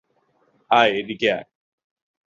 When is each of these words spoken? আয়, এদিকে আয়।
আয়, 0.71 0.91
এদিকে 0.99 1.27
আয়। 1.31 1.45